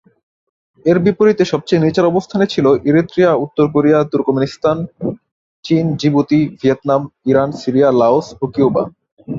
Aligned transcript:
এর 0.85 0.97
বিপরীতে 0.99 1.43
সবচেয়ে 1.45 1.83
নিচের 1.85 2.05
অবস্থানে 2.05 2.45
ছিল 2.53 2.65
ইরিত্রিয়া, 2.89 3.31
উত্তর 3.35 3.65
কোরিয়া, 3.73 3.99
তুর্কমেনিস্তান, 4.03 4.77
চীন, 5.65 5.85
Djibouti, 5.95 6.41
Vietnam, 6.59 7.01
Iran, 7.25 7.49
Syria, 7.61 7.89
Laos 7.91 8.27
ও 8.41 8.45
কিউবা। 8.53 8.83